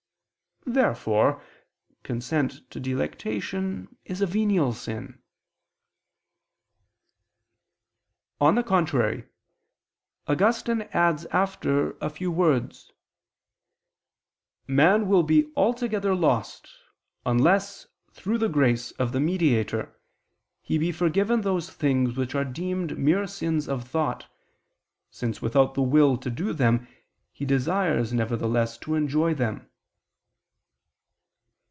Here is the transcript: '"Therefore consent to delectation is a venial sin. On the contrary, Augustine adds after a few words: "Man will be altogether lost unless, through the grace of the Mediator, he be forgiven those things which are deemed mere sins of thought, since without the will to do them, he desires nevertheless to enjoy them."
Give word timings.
'"Therefore 0.81 1.41
consent 2.03 2.69
to 2.69 2.79
delectation 2.79 3.97
is 4.05 4.21
a 4.21 4.27
venial 4.27 4.73
sin. 4.73 5.19
On 8.39 8.53
the 8.55 8.63
contrary, 8.63 9.27
Augustine 10.27 10.83
adds 10.93 11.25
after 11.25 11.97
a 11.99 12.11
few 12.11 12.29
words: 12.31 12.91
"Man 14.67 15.07
will 15.09 15.23
be 15.23 15.51
altogether 15.57 16.13
lost 16.15 16.69
unless, 17.25 17.87
through 18.11 18.37
the 18.37 18.47
grace 18.47 18.91
of 18.91 19.11
the 19.13 19.19
Mediator, 19.19 19.99
he 20.61 20.77
be 20.77 20.91
forgiven 20.91 21.41
those 21.41 21.71
things 21.71 22.15
which 22.15 22.35
are 22.35 22.45
deemed 22.45 22.99
mere 22.99 23.25
sins 23.25 23.67
of 23.67 23.83
thought, 23.87 24.27
since 25.09 25.41
without 25.41 25.73
the 25.73 25.81
will 25.81 26.17
to 26.17 26.29
do 26.29 26.53
them, 26.53 26.87
he 27.33 27.45
desires 27.45 28.13
nevertheless 28.13 28.77
to 28.77 28.93
enjoy 28.93 29.33
them." 29.33 29.67